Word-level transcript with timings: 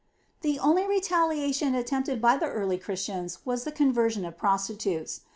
The 0.41 0.57
only 0.57 0.87
retaliation 0.87 1.75
attempted 1.75 2.19
by 2.19 2.35
the 2.35 2.47
early 2.49 2.79
Christians 2.79 3.37
was 3.45 3.65
the 3.65 3.71
conversion 3.71 4.25
of 4.25 4.35
prostitutes. 4.35 5.21